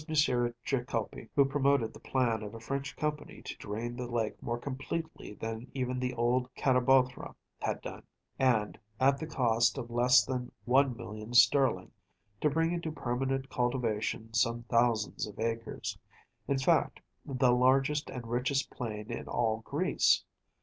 Trikoupi 0.01 1.29
who 1.35 1.45
promoted 1.45 1.93
the 1.93 1.99
plan 1.99 2.41
of 2.41 2.55
a 2.55 2.59
French 2.59 2.95
Company 2.97 3.43
to 3.43 3.55
drain 3.57 3.95
the 3.95 4.07
lake 4.07 4.41
more 4.41 4.57
completely 4.57 5.33
than 5.35 5.69
even 5.75 5.99
the 5.99 6.15
old 6.15 6.49
Catabothra 6.55 7.35
had 7.59 7.81
done, 7.83 8.01
and, 8.39 8.79
at 8.99 9.19
the 9.19 9.27
cost 9.27 9.77
of 9.77 9.91
less 9.91 10.25
than 10.25 10.51
one 10.65 10.97
million 10.97 11.35
sterling, 11.35 11.91
to 12.39 12.49
bring 12.49 12.71
into 12.71 12.91
permanent 12.91 13.47
cultivation 13.51 14.33
some 14.33 14.63
thousands 14.63 15.27
of 15.27 15.37
acres‚ÄĒin 15.39 16.65
fact, 16.65 16.99
the 17.23 17.51
largest 17.53 18.09
and 18.09 18.25
richest 18.25 18.71
plain 18.71 19.11
in 19.11 19.27
all 19.27 19.59
Greece. 19.59 20.23